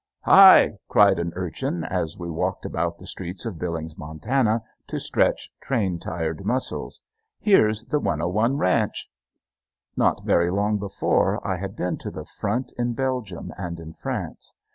[0.23, 5.51] "Hi!" cried an urchin as we walked about the streets of Billings, Montana, to stretch
[5.61, 7.03] train tired muscles.
[7.39, 9.11] "Here's the 101 Ranch!"
[9.95, 14.55] Not very long before I had been to the front in Belgium and in France.